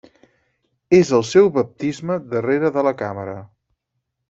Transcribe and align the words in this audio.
És 0.99 1.11
el 1.17 1.25
seu 1.33 1.51
baptisme 1.59 2.17
darrere 2.33 2.73
de 2.79 2.87
la 2.89 2.97
càmera. 3.05 3.39